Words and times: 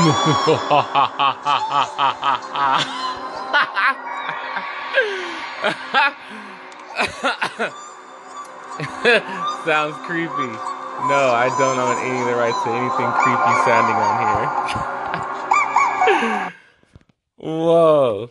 Sounds 9.66 9.94
creepy. 10.06 10.52
No, 11.06 11.32
I 11.36 11.54
don't 11.58 11.78
own 11.78 11.98
any 11.98 12.18
of 12.18 12.26
the 12.26 12.34
rights 12.34 12.62
to 12.62 12.70
anything 12.70 13.12
creepy 13.12 13.54
sounding 13.66 13.96
on 14.00 14.16
here. 16.16 16.52
Whoa. 17.36 18.30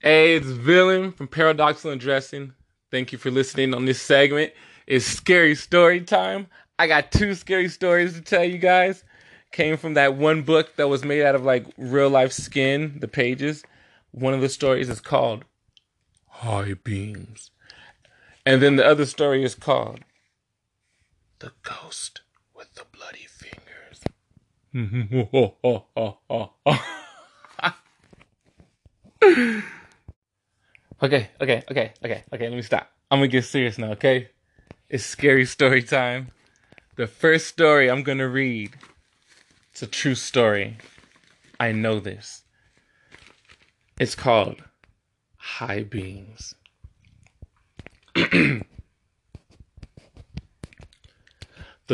Hey, 0.00 0.34
it's 0.34 0.46
Villain 0.48 1.12
from 1.12 1.28
Paradoxical 1.28 1.92
Undressing. 1.92 2.52
Thank 2.90 3.12
you 3.12 3.18
for 3.18 3.30
listening 3.30 3.74
on 3.74 3.84
this 3.84 4.02
segment. 4.02 4.52
It's 4.88 5.04
scary 5.04 5.54
story 5.54 6.00
time. 6.00 6.48
I 6.80 6.88
got 6.88 7.12
two 7.12 7.34
scary 7.34 7.68
stories 7.68 8.14
to 8.14 8.22
tell 8.22 8.42
you 8.42 8.58
guys. 8.58 9.04
Came 9.52 9.76
from 9.76 9.94
that 9.94 10.16
one 10.16 10.42
book 10.42 10.76
that 10.76 10.88
was 10.88 11.04
made 11.04 11.22
out 11.22 11.34
of 11.34 11.44
like 11.44 11.66
real 11.78 12.10
life 12.10 12.32
skin, 12.32 12.98
the 13.00 13.08
pages. 13.08 13.62
One 14.10 14.34
of 14.34 14.40
the 14.40 14.48
stories 14.48 14.88
is 14.88 15.00
called 15.00 15.44
High 16.28 16.74
Beams. 16.74 17.50
And 18.44 18.62
then 18.62 18.76
the 18.76 18.86
other 18.86 19.06
story 19.06 19.42
is 19.42 19.54
called 19.54 20.00
The 21.38 21.52
Ghost 21.62 22.20
with 22.54 22.74
the 22.74 22.84
Bloody 22.92 23.26
Fingers. 23.28 24.02
okay, 31.02 31.30
okay, 31.40 31.62
okay, 31.70 31.92
okay, 32.04 32.24
okay, 32.32 32.48
let 32.48 32.52
me 32.52 32.62
stop. 32.62 32.90
I'm 33.10 33.18
gonna 33.18 33.28
get 33.28 33.44
serious 33.44 33.78
now, 33.78 33.92
okay? 33.92 34.30
It's 34.88 35.04
scary 35.04 35.44
story 35.44 35.82
time. 35.82 36.28
The 36.96 37.06
first 37.06 37.48
story 37.48 37.90
I'm 37.90 38.02
gonna 38.02 38.28
read. 38.28 38.74
It's 39.76 39.82
a 39.82 39.86
true 39.86 40.14
story. 40.14 40.78
I 41.60 41.70
know 41.72 42.00
this. 42.00 42.44
It's 44.00 44.14
called 44.14 44.64
High 45.36 45.82
Beams. 45.82 46.54
the 48.14 48.64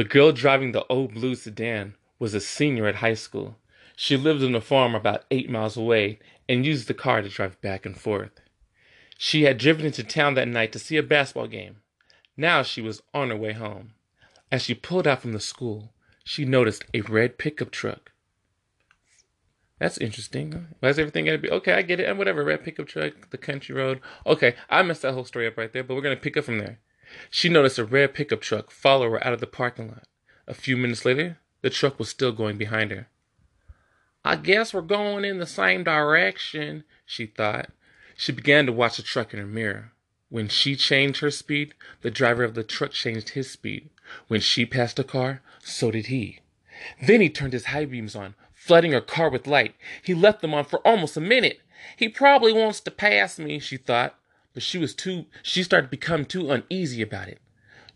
girl 0.09 0.31
driving 0.31 0.71
the 0.71 0.87
old 0.87 1.15
blue 1.15 1.35
sedan 1.35 1.97
was 2.21 2.35
a 2.35 2.41
senior 2.41 2.87
at 2.87 2.95
high 2.95 3.15
school. 3.15 3.57
She 3.97 4.17
lived 4.17 4.45
on 4.45 4.55
a 4.55 4.61
farm 4.61 4.95
about 4.95 5.25
eight 5.33 5.51
miles 5.51 5.77
away 5.77 6.21
and 6.49 6.65
used 6.65 6.87
the 6.87 6.95
car 6.95 7.21
to 7.21 7.29
drive 7.29 7.61
back 7.63 7.85
and 7.85 7.99
forth. 7.99 8.39
She 9.19 9.43
had 9.43 9.59
driven 9.59 9.87
into 9.87 10.05
town 10.05 10.35
that 10.35 10.47
night 10.47 10.71
to 10.71 10.79
see 10.79 10.99
a 10.99 11.03
basketball 11.03 11.49
game. 11.49 11.79
Now 12.37 12.63
she 12.63 12.81
was 12.81 13.03
on 13.13 13.31
her 13.31 13.37
way 13.37 13.55
home. 13.55 13.95
As 14.53 14.63
she 14.63 14.73
pulled 14.73 15.09
out 15.09 15.23
from 15.23 15.33
the 15.33 15.41
school, 15.41 15.93
she 16.25 16.45
noticed 16.45 16.85
a 16.95 17.01
red 17.03 17.39
pickup 17.39 17.71
truck. 17.71 18.13
That's 19.79 19.99
interesting. 19.99 20.69
Why's 20.79 20.99
everything 20.99 21.25
gotta 21.25 21.39
be 21.39 21.51
okay? 21.51 21.73
I 21.73 21.83
get 21.83 21.99
it. 21.99 22.09
And 22.09 22.17
whatever, 22.17 22.45
red 22.45 22.63
pickup 22.63 22.87
truck, 22.87 23.31
the 23.31 23.39
country 23.39 23.75
road. 23.75 24.01
Okay, 24.25 24.55
I 24.71 24.83
messed 24.83 25.03
that 25.03 25.15
whole 25.15 25.25
story 25.25 25.47
up 25.47 25.57
right 25.57 25.73
there, 25.73 25.83
but 25.83 25.95
we're 25.95 26.03
gonna 26.03 26.17
pick 26.17 26.37
up 26.37 26.45
from 26.45 26.59
there. 26.59 26.79
She 27.31 27.49
noticed 27.49 27.79
a 27.79 27.85
red 27.85 28.15
pickup 28.15 28.41
truck 28.41 28.71
follow 28.71 29.11
her 29.11 29.27
out 29.27 29.33
of 29.33 29.41
the 29.41 29.47
parking 29.47 29.89
lot. 29.89 30.07
A 30.47 30.55
few 30.55 30.77
minutes 30.77 31.05
later, 31.05 31.39
the 31.63 31.71
truck 31.71 31.99
was 31.99 32.09
still 32.09 32.33
going 32.33 32.59
behind 32.59 32.91
her. 32.91 33.09
I 34.25 34.37
guess 34.37 34.73
we're 34.73 34.83
going 34.83 35.25
in 35.25 35.39
the 35.39 35.47
same 35.47 35.83
direction, 35.83 36.85
she 37.05 37.27
thought. 37.27 37.71
She 38.17 38.31
began 38.31 38.67
to 38.67 38.73
watch 38.73 38.99
the 38.99 39.03
truck 39.03 39.35
in 39.35 39.41
her 39.41 39.47
mirror. 39.47 39.93
When 40.29 40.49
she 40.49 40.77
changed 40.77 41.21
her 41.21 41.31
speed, 41.31 41.75
the 42.03 42.11
driver 42.11 42.45
of 42.45 42.55
the 42.55 42.63
truck 42.63 42.93
changed 42.93 43.31
his 43.31 43.51
speed. 43.51 43.91
When 44.29 44.41
she 44.41 44.67
passed 44.67 44.99
a 44.99 45.05
car, 45.05 45.43
so 45.63 45.91
did 45.91 46.07
he. 46.07 46.41
Then 47.01 47.21
he 47.21 47.29
turned 47.29 47.53
his 47.53 47.67
high 47.67 47.85
beams 47.85 48.17
on, 48.17 48.35
flooding 48.55 48.93
her 48.93 49.01
car 49.01 49.31
with 49.31 49.47
light. 49.47 49.75
He 50.03 50.15
left 50.15 50.41
them 50.41 50.55
on 50.55 50.65
for 50.65 50.87
almost 50.87 51.17
a 51.17 51.21
minute. 51.21 51.61
He 51.97 52.09
probably 52.09 52.53
wants 52.53 52.81
to 52.81 52.91
pass 52.91 53.39
me, 53.39 53.59
she 53.59 53.77
thought, 53.77 54.17
but 54.55 54.63
she 54.63 54.79
was 54.79 54.95
too 54.95 55.27
she 55.43 55.63
started 55.63 55.87
to 55.87 55.91
become 55.91 56.25
too 56.25 56.51
uneasy 56.51 57.03
about 57.03 57.29
it. 57.29 57.41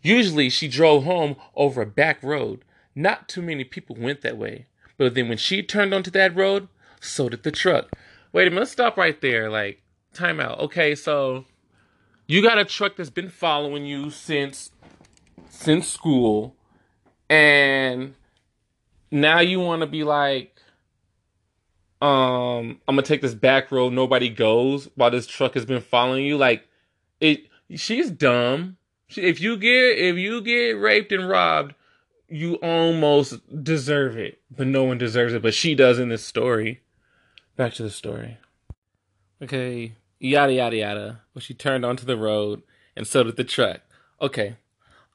Usually 0.01 0.49
she 0.49 0.67
drove 0.67 1.03
home 1.03 1.35
over 1.55 1.81
a 1.81 1.85
back 1.85 2.21
road. 2.23 2.63
Not 2.95 3.27
too 3.27 3.41
many 3.41 3.63
people 3.63 3.95
went 3.95 4.21
that 4.21 4.37
way. 4.37 4.65
But 4.97 5.13
then 5.13 5.29
when 5.29 5.37
she 5.37 5.61
turned 5.61 5.93
onto 5.93 6.11
that 6.11 6.35
road, 6.35 6.67
so 6.99 7.29
did 7.29 7.43
the 7.43 7.51
truck. 7.51 7.91
Wait 8.31 8.47
a 8.47 8.51
minute, 8.51 8.67
stop 8.67 8.97
right 8.97 9.19
there. 9.21 9.49
Like, 9.49 9.81
time 10.13 10.39
out. 10.39 10.59
Okay, 10.59 10.95
so 10.95 11.45
you 12.25 12.41
got 12.41 12.57
a 12.57 12.65
truck 12.65 12.95
that's 12.95 13.09
been 13.09 13.29
following 13.29 13.85
you 13.85 14.09
since 14.09 14.71
since 15.49 15.87
school, 15.87 16.55
and 17.29 18.15
now 19.11 19.39
you 19.39 19.59
want 19.59 19.81
to 19.81 19.87
be 19.87 20.03
like, 20.03 20.55
um, 22.01 22.79
I'm 22.87 22.95
gonna 22.95 23.01
take 23.01 23.21
this 23.21 23.33
back 23.33 23.71
road 23.71 23.93
nobody 23.93 24.29
goes 24.29 24.87
while 24.95 25.11
this 25.11 25.27
truck 25.27 25.55
has 25.55 25.65
been 25.65 25.81
following 25.81 26.25
you. 26.25 26.37
Like, 26.37 26.67
it. 27.19 27.47
She's 27.75 28.09
dumb. 28.09 28.77
She, 29.07 29.21
if 29.21 29.41
you 29.41 29.57
get 29.57 29.97
if 29.97 30.15
you 30.17 30.41
get 30.41 30.71
raped 30.79 31.11
and 31.11 31.27
robbed, 31.27 31.73
you 32.29 32.55
almost 32.55 33.63
deserve 33.63 34.17
it, 34.17 34.41
but 34.55 34.67
no 34.67 34.83
one 34.83 34.97
deserves 34.97 35.33
it. 35.33 35.41
But 35.41 35.53
she 35.53 35.75
does 35.75 35.99
in 35.99 36.09
this 36.09 36.25
story. 36.25 36.81
Back 37.55 37.73
to 37.73 37.83
the 37.83 37.89
story. 37.89 38.37
Okay, 39.41 39.93
yada 40.19 40.53
yada 40.53 40.75
yada. 40.75 41.21
Well, 41.33 41.41
she 41.41 41.53
turned 41.53 41.83
onto 41.83 42.05
the 42.05 42.17
road, 42.17 42.61
and 42.95 43.07
so 43.07 43.23
did 43.23 43.37
the 43.37 43.43
truck. 43.43 43.81
Okay, 44.21 44.57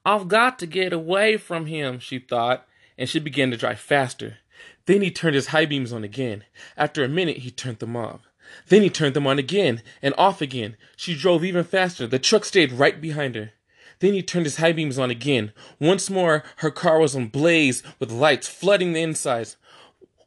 I've 0.05 0.29
got 0.29 0.59
to 0.59 0.67
get 0.67 0.93
away 0.93 1.37
from 1.37 1.67
him, 1.67 1.99
she 1.99 2.19
thought, 2.19 2.67
and 2.99 3.09
she 3.09 3.21
began 3.21 3.51
to 3.51 3.57
drive 3.57 3.79
faster. 3.79 4.39
Then 4.87 5.03
he 5.03 5.11
turned 5.11 5.37
his 5.37 5.49
high 5.49 5.67
beams 5.67 5.93
on 5.93 6.03
again. 6.03 6.45
After 6.77 7.05
a 7.05 7.09
minute, 7.09 7.39
he 7.39 7.51
turned 7.51 7.79
them 7.79 7.97
off. 7.97 8.21
Then 8.69 8.83
he 8.83 8.91
turned 8.91 9.15
them 9.15 9.27
on 9.27 9.39
again 9.39 9.83
and 10.03 10.15
off 10.19 10.43
again. 10.43 10.77
She 10.97 11.17
drove 11.17 11.45
even 11.45 11.65
faster. 11.65 12.07
The 12.07 12.19
truck 12.19 12.45
stayed 12.45 12.73
right 12.73 13.01
behind 13.01 13.35
her. 13.37 13.53
Then 14.01 14.15
he 14.15 14.23
turned 14.23 14.47
his 14.47 14.57
high 14.57 14.73
beams 14.73 14.99
on 14.99 15.11
again. 15.11 15.53
Once 15.81 16.11
more, 16.11 16.43
her 16.57 16.71
car 16.73 16.99
was 16.99 17.15
on 17.15 17.29
blaze 17.29 17.85
with 18.01 18.11
lights 18.11 18.49
flooding 18.49 18.93
the 18.93 19.03
insides. 19.03 19.57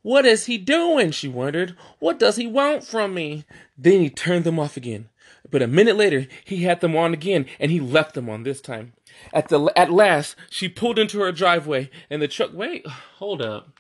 What 0.02 0.26
is 0.26 0.46
he 0.46 0.58
doing? 0.58 1.12
she 1.12 1.28
wondered. 1.28 1.76
What 2.00 2.18
does 2.18 2.38
he 2.38 2.48
want 2.48 2.86
from 2.86 3.14
me? 3.14 3.44
Then 3.78 4.02
he 4.02 4.10
turned 4.10 4.46
them 4.46 4.60
off 4.60 4.78
again. 4.78 5.10
But 5.52 5.62
a 5.62 5.68
minute 5.68 5.96
later, 5.96 6.28
he 6.44 6.64
had 6.64 6.82
them 6.82 6.96
on 6.96 7.14
again, 7.14 7.46
and 7.60 7.72
he 7.72 7.80
left 7.80 8.14
them 8.14 8.30
on 8.30 8.44
this 8.44 8.62
time. 8.62 8.94
At 9.34 9.50
the 9.50 9.72
at 9.76 9.92
last, 9.92 10.36
she 10.50 10.68
pulled 10.68 11.00
into 11.00 11.20
her 11.20 11.32
driveway, 11.32 11.90
and 12.10 12.22
the 12.22 12.28
truck. 12.28 12.52
Wait, 12.54 12.86
hold 12.88 13.42
up. 13.42 13.80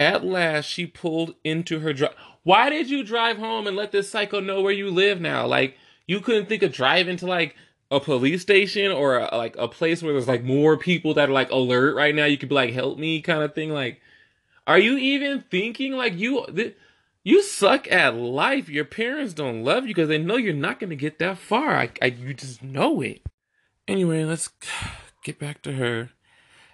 At 0.00 0.24
last, 0.24 0.66
she 0.66 0.86
pulled 0.86 1.34
into 1.44 1.80
her 1.80 1.92
drive. 1.92 2.14
Why 2.44 2.70
did 2.70 2.88
you 2.88 3.02
drive 3.02 3.38
home 3.38 3.66
and 3.66 3.76
let 3.76 3.92
this 3.92 4.10
psycho 4.10 4.40
know 4.40 4.60
where 4.60 4.72
you 4.72 4.90
live 4.90 5.20
now? 5.20 5.46
Like, 5.46 5.76
you 6.06 6.20
couldn't 6.20 6.46
think 6.48 6.62
of 6.62 6.72
driving 6.72 7.16
to 7.18 7.26
like 7.26 7.56
a 7.90 8.00
police 8.00 8.42
station 8.42 8.92
or 8.92 9.18
a, 9.18 9.36
like 9.36 9.56
a 9.56 9.68
place 9.68 10.02
where 10.02 10.12
there's 10.12 10.28
like 10.28 10.44
more 10.44 10.76
people 10.76 11.14
that 11.14 11.28
are 11.28 11.32
like 11.32 11.50
alert 11.50 11.96
right 11.96 12.14
now. 12.14 12.24
You 12.26 12.38
could 12.38 12.48
be 12.48 12.54
like, 12.54 12.72
help 12.72 12.98
me, 12.98 13.20
kind 13.20 13.42
of 13.42 13.54
thing. 13.54 13.70
Like, 13.70 14.00
are 14.66 14.78
you 14.78 14.96
even 14.98 15.42
thinking 15.50 15.92
like 15.94 16.16
you? 16.16 16.46
Th- 16.54 16.76
you 17.28 17.42
suck 17.42 17.92
at 17.92 18.14
life. 18.14 18.70
Your 18.70 18.86
parents 18.86 19.34
don't 19.34 19.62
love 19.62 19.82
you 19.82 19.88
because 19.88 20.08
they 20.08 20.16
know 20.16 20.36
you're 20.36 20.54
not 20.54 20.80
going 20.80 20.88
to 20.88 20.96
get 20.96 21.18
that 21.18 21.36
far. 21.36 21.76
I, 21.76 21.90
I, 22.00 22.06
you 22.06 22.32
just 22.32 22.62
know 22.62 23.02
it. 23.02 23.20
Anyway, 23.86 24.24
let's 24.24 24.48
get 25.24 25.38
back 25.38 25.60
to 25.62 25.72
her. 25.72 26.08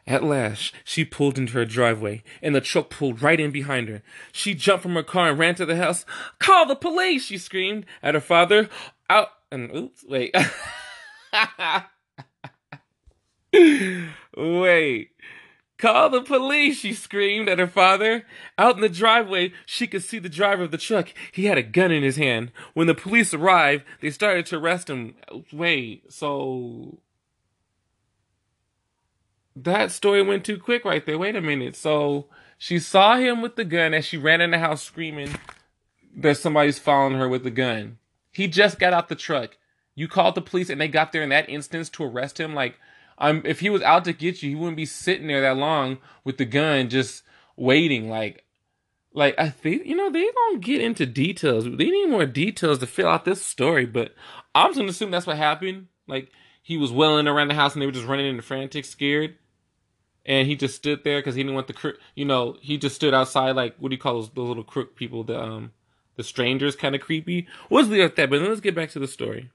At 0.06 0.22
last, 0.22 0.72
she 0.84 1.04
pulled 1.04 1.38
into 1.38 1.54
her 1.54 1.64
driveway, 1.64 2.22
and 2.41 2.54
the 2.54 2.60
truck 2.60 2.88
pulled 2.88 3.20
right 3.20 3.41
in 3.41 3.50
behind 3.50 3.88
her. 3.88 4.03
She 4.31 4.54
jumped 4.54 4.84
from 4.84 4.94
her 4.94 5.03
car 5.03 5.31
and 5.31 5.38
ran 5.41 5.56
to 5.56 5.66
the 5.66 5.75
house. 5.75 6.06
Call 6.38 6.66
the 6.66 6.76
police! 6.76 7.25
She 7.25 7.37
screamed 7.38 7.84
at 8.00 8.14
her 8.14 8.20
father. 8.20 8.69
Out 9.10 9.31
and 9.50 9.75
oops, 9.75 10.04
wait. 10.06 10.37
wait. 14.37 15.11
Call 15.84 16.08
the 16.08 16.22
police, 16.22 16.78
she 16.78 16.94
screamed 16.94 17.46
at 17.46 17.58
her 17.58 17.66
father. 17.66 18.25
Out 18.56 18.76
in 18.76 18.81
the 18.81 18.88
driveway, 18.88 19.52
she 19.66 19.86
could 19.86 20.02
see 20.02 20.19
the 20.19 20.31
driver 20.31 20.62
of 20.62 20.70
the 20.70 20.78
truck. 20.78 21.12
He 21.31 21.44
had 21.44 21.58
a 21.58 21.62
gun 21.62 21.92
in 21.92 22.02
his 22.02 22.16
hand. 22.16 22.52
When 22.72 22.86
the 22.86 22.94
police 22.94 23.34
arrived, 23.34 23.84
they 24.00 24.10
started 24.10 24.46
to 24.46 24.56
arrest 24.56 24.88
him. 24.88 25.14
Wait, 25.52 26.10
so. 26.10 27.00
That 29.54 29.92
story 29.92 30.22
went 30.22 30.46
too 30.46 30.56
quick 30.56 30.86
right 30.86 31.04
there. 31.04 31.19
Wait 31.19 31.36
a 31.36 31.42
minute. 31.42 31.76
So 31.76 32.28
she 32.56 32.78
saw 32.78 33.16
him 33.16 33.42
with 33.42 33.56
the 33.56 33.64
gun 33.66 33.92
as 33.92 34.06
she 34.06 34.16
ran 34.16 34.40
in 34.40 34.52
the 34.52 34.58
house 34.60 34.82
screaming 34.82 35.36
that 36.16 36.38
somebody's 36.38 36.78
following 36.78 37.19
her 37.19 37.28
with 37.28 37.44
the 37.44 37.50
gun. 37.50 37.98
He 38.32 38.48
just 38.48 38.78
got 38.78 38.94
out 38.94 39.10
the 39.10 39.14
truck. 39.14 39.58
You 39.94 40.08
called 40.08 40.34
the 40.34 40.40
police 40.40 40.70
and 40.70 40.81
they 40.81 40.88
got 40.88 41.12
there 41.12 41.22
in 41.22 41.28
that 41.28 41.50
instance 41.50 41.90
to 41.90 42.04
arrest 42.04 42.40
him. 42.40 42.54
Like, 42.54 42.78
um, 43.19 43.43
if 43.44 43.61
he 43.61 43.70
was 43.70 43.82
out 43.82 44.05
to 44.06 44.12
get 44.12 44.43
you, 44.43 44.50
he 44.50 44.55
wouldn't 44.56 44.76
be 44.76 44.87
sitting 44.87 45.26
there 45.28 45.40
that 45.43 45.56
long 45.56 45.99
with 46.25 46.38
the 46.38 46.44
gun 46.44 46.88
just 46.88 47.22
waiting. 47.56 48.08
Like, 48.11 48.44
like 49.14 49.34
I 49.38 49.50
think 49.50 49.87
you 49.87 49.96
know 49.96 50.11
they 50.11 50.25
don't 50.25 50.61
get 50.62 50.81
into 50.81 51.06
details. 51.06 51.64
They 51.64 51.90
need 51.90 52.08
more 52.11 52.26
details 52.26 52.78
to 52.81 52.87
fill 52.87 53.08
out 53.08 53.25
this 53.25 53.44
story. 53.44 53.87
But 53.87 54.14
I'm 54.55 54.70
just 54.70 54.78
gonna 54.78 54.90
assume 54.90 55.11
that's 55.11 55.26
what 55.26 55.37
happened. 55.37 55.88
Like 56.08 56.31
he 56.62 56.76
was 56.76 56.93
welling 56.93 57.28
around 57.28 57.49
the 57.49 57.55
house 57.55 57.75
and 57.75 57.82
they 57.82 57.87
were 57.87 57.93
just 57.93 58.06
running 58.06 58.26
into 58.26 58.43
frantic, 58.43 58.84
scared. 58.84 59.37
and 60.26 60.49
he 60.49 60.56
just 60.56 60.76
stood 60.76 61.05
there 61.05 61.19
because 61.20 61.34
he 61.34 61.43
didn't 61.43 61.55
want 61.55 61.67
the 61.67 61.72
crook. 61.72 61.96
You 62.14 62.25
know, 62.25 62.56
he 62.60 62.78
just 62.78 62.96
stood 62.96 63.14
outside 63.14 63.56
like 63.56 63.76
what 63.78 63.90
do 63.90 63.94
you 63.94 64.00
call 64.00 64.14
those, 64.14 64.31
those 64.31 64.49
little 64.49 64.64
crook 64.64 64.96
people? 64.96 65.25
The 65.25 65.40
um, 65.40 65.72
the 66.17 66.25
strangers, 66.25 66.76
kind 66.76 66.94
of 66.94 67.00
creepy. 67.00 67.46
What's 67.69 67.88
the 67.88 68.02
at 68.02 68.17
that. 68.17 68.31
But 68.31 68.40
let's 68.43 68.60
get 68.60 68.75
back 68.75 68.90
to 68.90 68.99
the 68.99 69.08
story. 69.08 69.50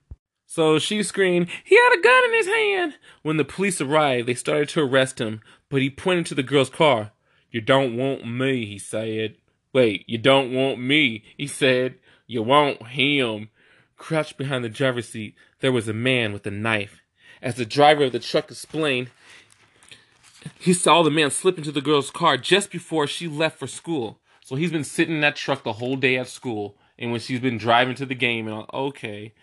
So 0.51 0.79
she 0.79 1.03
screamed, 1.03 1.47
He 1.63 1.75
had 1.75 1.95
a 1.95 2.01
gun 2.01 2.23
in 2.25 2.33
his 2.33 2.47
hand! 2.47 2.95
When 3.21 3.37
the 3.37 3.45
police 3.45 3.79
arrived, 3.79 4.27
they 4.27 4.33
started 4.33 4.67
to 4.69 4.81
arrest 4.81 5.21
him, 5.21 5.41
but 5.69 5.83
he 5.83 5.91
pointed 5.91 6.25
to 6.25 6.33
the 6.33 6.41
girl's 6.41 6.71
car. 6.71 7.11
You 7.51 7.61
don't 7.61 7.95
want 7.95 8.27
me, 8.27 8.65
he 8.65 8.79
said. 8.79 9.35
Wait, 9.73 10.05
you 10.07 10.17
don't 10.17 10.51
want 10.51 10.79
me, 10.79 11.23
he 11.37 11.45
said. 11.45 11.99
You 12.25 12.41
want 12.41 12.87
him. 12.87 13.49
Crouched 13.95 14.39
behind 14.39 14.63
the 14.63 14.69
driver's 14.69 15.09
seat, 15.09 15.35
there 15.59 15.71
was 15.71 15.87
a 15.87 15.93
man 15.93 16.33
with 16.33 16.47
a 16.47 16.51
knife. 16.51 17.03
As 17.43 17.53
the 17.53 17.63
driver 17.63 18.05
of 18.05 18.11
the 18.11 18.17
truck 18.17 18.49
explained, 18.49 19.11
he 20.57 20.73
saw 20.73 21.03
the 21.03 21.11
man 21.11 21.29
slip 21.29 21.59
into 21.59 21.71
the 21.71 21.79
girl's 21.79 22.09
car 22.09 22.37
just 22.37 22.71
before 22.71 23.05
she 23.05 23.27
left 23.27 23.59
for 23.59 23.67
school. 23.67 24.19
So 24.43 24.55
he's 24.55 24.71
been 24.71 24.83
sitting 24.83 25.13
in 25.13 25.21
that 25.21 25.35
truck 25.35 25.63
the 25.63 25.73
whole 25.73 25.95
day 25.95 26.17
at 26.17 26.27
school, 26.27 26.75
and 26.97 27.11
when 27.11 27.19
she's 27.19 27.39
been 27.39 27.59
driving 27.59 27.93
to 27.95 28.05
the 28.07 28.15
game, 28.15 28.47
and 28.47 28.55
all, 28.55 28.87
okay, 28.87 29.33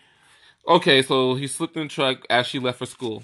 okay, 0.67 1.01
so 1.01 1.35
he 1.35 1.47
slipped 1.47 1.77
in 1.77 1.83
the 1.83 1.89
truck 1.89 2.25
as 2.29 2.47
she 2.47 2.59
left 2.59 2.79
for 2.79 2.85
school. 2.85 3.23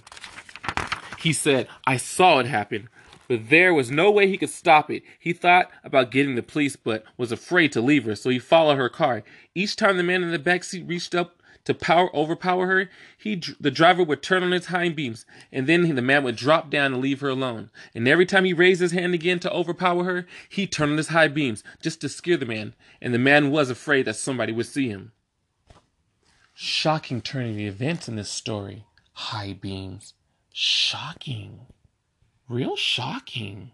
He 1.19 1.33
said, 1.33 1.67
"I 1.85 1.97
saw 1.97 2.39
it 2.39 2.45
happen, 2.47 2.89
but 3.27 3.49
there 3.49 3.73
was 3.73 3.89
no 3.89 4.11
way 4.11 4.27
he 4.27 4.37
could 4.37 4.49
stop 4.49 4.91
it. 4.91 5.03
He 5.19 5.33
thought 5.33 5.71
about 5.83 6.11
getting 6.11 6.35
the 6.35 6.43
police, 6.43 6.75
but 6.75 7.03
was 7.17 7.31
afraid 7.31 7.71
to 7.73 7.81
leave 7.81 8.03
her, 8.05 8.15
so 8.15 8.29
he 8.29 8.39
followed 8.39 8.75
her 8.75 8.89
car. 8.89 9.23
Each 9.55 9.75
time 9.75 9.97
the 9.97 10.03
man 10.03 10.23
in 10.23 10.31
the 10.31 10.39
back 10.39 10.63
seat 10.63 10.85
reached 10.85 11.15
up 11.15 11.41
to 11.65 11.73
power 11.73 12.13
overpower 12.13 12.67
her, 12.67 12.89
he 13.17 13.41
the 13.59 13.71
driver 13.71 14.03
would 14.03 14.21
turn 14.21 14.43
on 14.43 14.51
his 14.51 14.65
hind 14.65 14.97
beams, 14.97 15.25
and 15.49 15.65
then 15.65 15.95
the 15.95 16.01
man 16.01 16.23
would 16.25 16.35
drop 16.35 16.69
down 16.69 16.93
and 16.93 17.01
leave 17.01 17.21
her 17.21 17.29
alone. 17.29 17.69
And 17.95 18.05
every 18.05 18.25
time 18.25 18.43
he 18.43 18.51
raised 18.51 18.81
his 18.81 18.91
hand 18.91 19.13
again 19.13 19.39
to 19.39 19.51
overpower 19.53 20.03
her, 20.03 20.27
he 20.49 20.67
turned 20.67 20.91
on 20.91 20.97
his 20.97 21.07
high 21.07 21.29
beams 21.29 21.63
just 21.81 22.01
to 22.01 22.09
scare 22.09 22.35
the 22.35 22.45
man, 22.45 22.75
and 23.01 23.13
the 23.13 23.19
man 23.19 23.49
was 23.49 23.69
afraid 23.69 24.03
that 24.03 24.17
somebody 24.17 24.51
would 24.51 24.65
see 24.65 24.89
him. 24.89 25.13
Shocking 26.53 27.21
turn 27.21 27.49
of 27.49 27.55
the 27.55 27.65
events 27.65 28.07
in 28.07 28.15
this 28.15 28.29
story. 28.29 28.85
High 29.13 29.53
beams. 29.53 30.13
Shocking. 30.51 31.65
Real 32.47 32.75
shocking. 32.75 33.71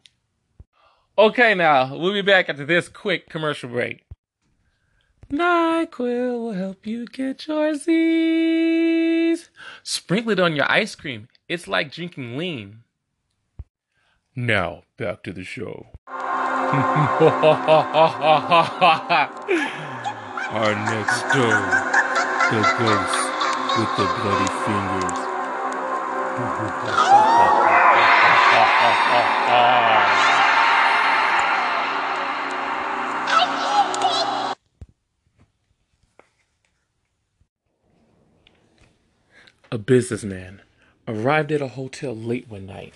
Okay, 1.18 1.54
now 1.54 1.98
we'll 1.98 2.14
be 2.14 2.22
back 2.22 2.48
after 2.48 2.66
this 2.66 2.88
quick 2.88 3.28
commercial 3.30 3.70
break. 3.70 4.06
NyQuil 5.30 6.40
will 6.40 6.54
help 6.54 6.88
you 6.88 7.06
get 7.06 7.46
your 7.48 7.76
Z's. 7.76 9.50
Sprinkle 9.84 10.32
it 10.32 10.40
on 10.40 10.56
your 10.56 10.72
ice 10.72 10.96
cream. 10.96 11.28
It's 11.50 11.68
like 11.68 11.92
drinking 11.92 12.38
lean. 12.38 12.84
Now, 14.36 14.84
back 14.98 15.24
to 15.24 15.34
the 15.34 15.44
show. 15.44 15.88
Our 20.52 20.74
next 20.74 21.30
story 21.30 21.89
The 22.50 22.56
Ghost 22.56 22.80
with 23.78 23.92
the 23.96 24.06
Bloody 24.24 24.50
Fingers. 24.66 25.20
A 39.72 39.78
businessman 39.78 40.64
arrived 41.08 41.52
at 41.52 41.62
a 41.62 41.68
hotel 41.68 42.16
late 42.16 42.50
one 42.50 42.66
night 42.66 42.96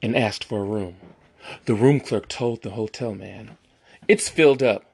and 0.00 0.14
asked 0.16 0.44
for 0.44 0.60
a 0.60 0.64
room. 0.64 0.98
The 1.64 1.74
room 1.74 1.98
clerk 1.98 2.28
told 2.28 2.62
the 2.62 2.70
hotel 2.70 3.12
man, 3.12 3.58
It's 4.06 4.28
filled 4.28 4.62
up. 4.62 4.84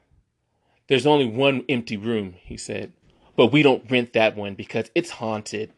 There's 0.87 1.05
only 1.05 1.27
one 1.27 1.63
empty 1.69 1.97
room, 1.97 2.33
he 2.41 2.57
said, 2.57 2.91
but 3.35 3.47
we 3.47 3.63
don't 3.63 3.89
rent 3.89 4.13
that 4.13 4.35
one 4.35 4.55
because 4.55 4.89
it's 4.95 5.11
haunted. 5.11 5.71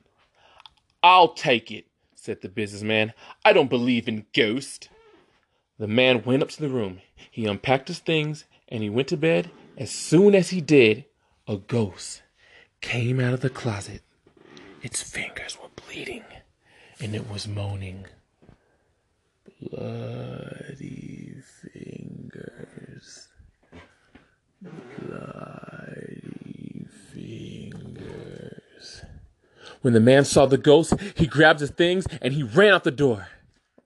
I'll 1.03 1.33
take 1.33 1.71
it, 1.71 1.85
said 2.15 2.41
the 2.41 2.49
businessman. 2.49 3.13
I 3.45 3.53
don't 3.53 3.69
believe 3.69 4.07
in 4.07 4.25
ghosts. 4.33 4.89
The 5.79 5.87
man 5.87 6.23
went 6.23 6.43
up 6.43 6.49
to 6.49 6.61
the 6.61 6.69
room. 6.69 7.01
He 7.31 7.45
unpacked 7.45 7.87
his 7.87 7.99
things 7.99 8.45
and 8.67 8.83
he 8.83 8.89
went 8.89 9.07
to 9.09 9.17
bed. 9.17 9.51
As 9.77 9.91
soon 9.91 10.33
as 10.33 10.49
he 10.49 10.59
did, 10.59 11.05
a 11.47 11.57
ghost 11.57 12.23
came 12.81 13.19
out 13.19 13.33
of 13.33 13.41
the 13.41 13.49
closet. 13.49 14.01
Its 14.81 15.01
fingers 15.01 15.57
were 15.61 15.69
bleeding 15.75 16.23
and 16.99 17.15
it 17.15 17.29
was 17.29 17.47
moaning. 17.47 18.05
Bloody 19.61 21.35
fingers. 21.73 23.27
Bloody 24.61 26.26
fingers. 27.17 29.01
When 29.81 29.93
the 29.93 29.99
man 29.99 30.25
saw 30.25 30.45
the 30.45 30.57
ghost, 30.57 30.93
he 31.15 31.27
grabbed 31.27 31.59
his 31.59 31.71
things 31.71 32.05
and 32.21 32.33
he 32.33 32.43
ran 32.43 32.73
out 32.73 32.83
the 32.83 32.91
door. 32.91 33.27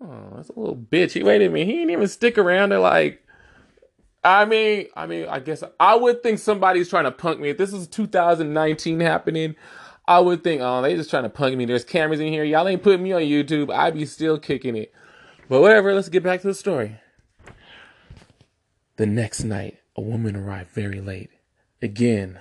Oh, 0.01 0.33
that's 0.36 0.50
a 0.50 0.60
little 0.60 0.75
bitch. 0.75 1.12
He 1.12 1.24
waited 1.24 1.51
me. 1.51 1.66
He 1.66 1.74
didn't 1.74 1.92
even 1.92 2.07
stick 2.07 2.38
around 2.38 2.69
to 2.69 2.80
like. 2.80 3.24
I 4.24 4.45
mean, 4.45 4.88
I 4.95 5.07
mean, 5.07 5.28
I 5.28 5.39
guess 5.39 5.63
I 5.80 5.95
would 5.95 6.22
think 6.24 6.39
somebody's 6.39 6.89
trying 6.89 7.06
to 7.06 7.12
punk 7.12 7.39
me. 7.39 7.50
If 7.50 7.57
this 7.57 7.74
is 7.74 7.88
2019 7.88 9.00
happening, 9.00 9.56
I 10.07 10.19
would 10.19 10.44
think, 10.44 10.62
oh, 10.62 10.81
they 10.81 10.95
just 10.95 11.10
trying 11.10 11.24
to 11.24 11.30
punk 11.30 11.57
me. 11.57 11.66
There's 11.66 11.83
cameras 11.83 12.19
in 12.19 12.28
here. 12.28 12.44
Y'all 12.44 12.68
ain't 12.68 12.83
putting 12.83 13.04
me 13.04 13.13
on 13.13 13.22
YouTube. 13.22 13.74
I'd 13.74 13.95
be 13.95 14.06
still 14.06 14.39
kicking 14.39 14.75
it. 14.75 14.94
But 15.50 15.62
whatever, 15.62 15.94
let's 15.94 16.10
get 16.10 16.24
back 16.24 16.42
to 16.42 16.48
the 16.48 16.54
story. 16.54 17.00
The 18.98 19.06
next 19.06 19.44
night, 19.44 19.80
a 19.95 20.01
woman 20.01 20.36
arrived 20.36 20.72
very 20.72 21.01
late. 21.01 21.30
Again, 21.81 22.39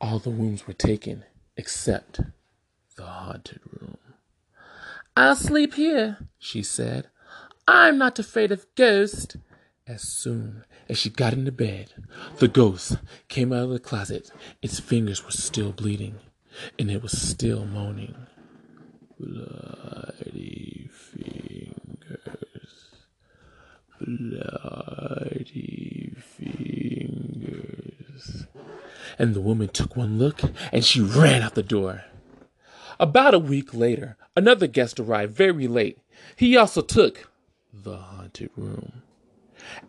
all 0.00 0.18
the 0.18 0.30
rooms 0.30 0.66
were 0.66 0.72
taken 0.74 1.24
except 1.56 2.20
the 2.96 3.04
haunted 3.04 3.60
room. 3.70 3.96
I'll 5.16 5.36
sleep 5.36 5.74
here, 5.74 6.18
she 6.38 6.62
said. 6.62 7.08
I'm 7.66 7.98
not 7.98 8.18
afraid 8.18 8.52
of 8.52 8.66
ghosts. 8.74 9.36
As 9.86 10.02
soon 10.02 10.64
as 10.88 10.98
she 10.98 11.10
got 11.10 11.34
into 11.34 11.52
bed, 11.52 11.92
the 12.38 12.48
ghost 12.48 12.96
came 13.28 13.52
out 13.52 13.64
of 13.64 13.70
the 13.70 13.78
closet. 13.78 14.30
Its 14.62 14.80
fingers 14.80 15.24
were 15.24 15.30
still 15.30 15.72
bleeding, 15.72 16.16
and 16.78 16.90
it 16.90 17.02
was 17.02 17.12
still 17.20 17.66
moaning. 17.66 18.14
Bloody 19.20 20.88
fingers, 20.90 22.53
bloody 24.04 26.14
fingers. 26.18 27.24
And 29.18 29.34
the 29.34 29.40
woman 29.40 29.68
took 29.68 29.96
one 29.96 30.18
look, 30.18 30.40
and 30.72 30.84
she 30.84 31.00
ran 31.00 31.42
out 31.42 31.54
the 31.54 31.62
door. 31.62 32.04
About 33.00 33.34
a 33.34 33.38
week 33.38 33.74
later, 33.74 34.16
another 34.36 34.66
guest 34.66 35.00
arrived 35.00 35.34
very 35.34 35.66
late. 35.66 35.98
He 36.36 36.56
also 36.56 36.80
took 36.80 37.30
the 37.72 37.96
haunted 37.96 38.50
room. 38.56 39.02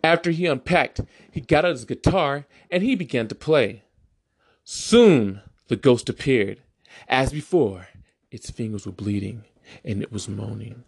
After 0.02 0.30
he 0.30 0.46
unpacked, 0.46 1.02
he 1.30 1.40
got 1.40 1.64
out 1.64 1.72
his 1.72 1.84
guitar 1.84 2.46
and 2.70 2.82
he 2.82 2.96
began 2.96 3.28
to 3.28 3.34
play. 3.34 3.84
Soon 4.64 5.42
the 5.68 5.76
ghost 5.76 6.08
appeared. 6.08 6.60
As 7.08 7.30
before, 7.30 7.88
its 8.30 8.50
fingers 8.50 8.86
were 8.86 8.92
bleeding 8.92 9.44
and 9.84 10.02
it 10.02 10.10
was 10.10 10.28
moaning. 10.28 10.82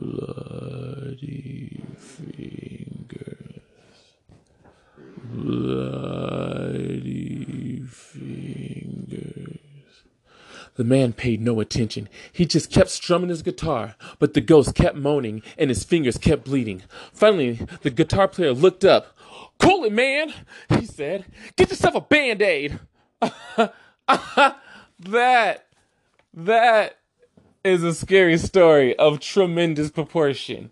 Bloody 0.00 1.82
fingers. 1.98 3.62
Bloody 5.24 5.80
fingers. 7.88 9.58
The 10.76 10.84
man 10.84 11.14
paid 11.14 11.40
no 11.40 11.58
attention. 11.58 12.08
He 12.32 12.46
just 12.46 12.70
kept 12.70 12.90
strumming 12.90 13.30
his 13.30 13.42
guitar, 13.42 13.96
but 14.20 14.34
the 14.34 14.40
ghost 14.40 14.76
kept 14.76 14.96
moaning 14.96 15.42
and 15.56 15.68
his 15.68 15.82
fingers 15.82 16.16
kept 16.16 16.44
bleeding. 16.44 16.84
Finally, 17.12 17.66
the 17.82 17.90
guitar 17.90 18.28
player 18.28 18.52
looked 18.52 18.84
up. 18.84 19.18
Cool 19.58 19.84
it, 19.84 19.92
man, 19.92 20.32
he 20.78 20.86
said. 20.86 21.24
Get 21.56 21.70
yourself 21.70 21.96
a 21.96 22.00
band 22.00 22.40
aid. 22.40 22.78
that, 23.20 23.74
that 26.34 26.98
is 27.64 27.82
a 27.82 27.94
scary 27.94 28.38
story 28.38 28.96
of 28.96 29.20
tremendous 29.20 29.90
proportion. 29.90 30.70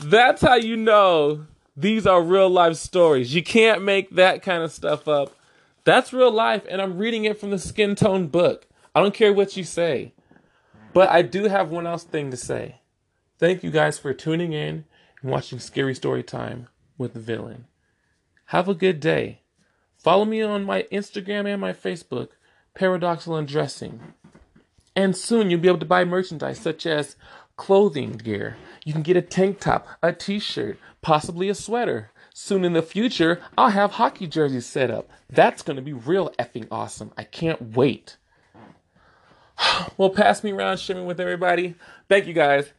That's 0.00 0.42
how 0.42 0.56
you 0.56 0.76
know 0.76 1.46
these 1.76 2.06
are 2.06 2.22
real 2.22 2.48
life 2.48 2.76
stories. 2.76 3.34
You 3.34 3.42
can't 3.42 3.82
make 3.82 4.10
that 4.10 4.42
kind 4.42 4.62
of 4.62 4.72
stuff 4.72 5.06
up. 5.06 5.36
That's 5.84 6.12
real 6.12 6.32
life, 6.32 6.64
and 6.68 6.82
I'm 6.82 6.98
reading 6.98 7.24
it 7.24 7.38
from 7.38 7.50
the 7.50 7.58
Skin 7.58 7.94
Tone 7.94 8.26
book. 8.26 8.66
I 8.94 9.00
don't 9.00 9.14
care 9.14 9.32
what 9.32 9.56
you 9.56 9.62
say. 9.62 10.12
But 10.92 11.10
I 11.10 11.22
do 11.22 11.44
have 11.44 11.70
one 11.70 11.86
else 11.86 12.04
thing 12.04 12.30
to 12.30 12.36
say. 12.36 12.80
Thank 13.38 13.62
you 13.62 13.70
guys 13.70 13.98
for 13.98 14.14
tuning 14.14 14.52
in 14.52 14.86
and 15.20 15.30
watching 15.30 15.58
Scary 15.58 15.94
Story 15.94 16.22
Time 16.22 16.68
with 16.96 17.12
the 17.12 17.20
villain. 17.20 17.66
Have 18.46 18.68
a 18.68 18.74
good 18.74 18.98
day. 18.98 19.42
Follow 19.98 20.24
me 20.24 20.40
on 20.40 20.64
my 20.64 20.84
Instagram 20.90 21.46
and 21.46 21.60
my 21.60 21.72
Facebook, 21.72 22.28
Paradoxal 22.74 23.38
Undressing. 23.38 24.00
And 24.96 25.14
soon 25.14 25.50
you'll 25.50 25.60
be 25.60 25.68
able 25.68 25.78
to 25.78 25.86
buy 25.86 26.04
merchandise 26.04 26.58
such 26.58 26.86
as 26.86 27.16
clothing 27.56 28.12
gear. 28.12 28.56
You 28.84 28.92
can 28.94 29.02
get 29.02 29.16
a 29.16 29.22
tank 29.22 29.60
top, 29.60 29.86
a 30.02 30.12
t 30.12 30.38
shirt, 30.38 30.78
possibly 31.02 31.48
a 31.48 31.54
sweater. 31.54 32.10
Soon 32.34 32.64
in 32.64 32.72
the 32.72 32.82
future, 32.82 33.40
I'll 33.56 33.70
have 33.70 33.92
hockey 33.92 34.26
jerseys 34.26 34.66
set 34.66 34.90
up. 34.90 35.08
That's 35.30 35.62
going 35.62 35.76
to 35.76 35.82
be 35.82 35.92
real 35.92 36.30
effing 36.38 36.66
awesome. 36.70 37.12
I 37.16 37.24
can't 37.24 37.76
wait. 37.76 38.16
well, 39.96 40.10
pass 40.10 40.42
me 40.42 40.52
around, 40.52 40.78
sharing 40.78 41.06
with 41.06 41.20
everybody. 41.20 41.74
Thank 42.08 42.26
you 42.26 42.34
guys. 42.34 42.72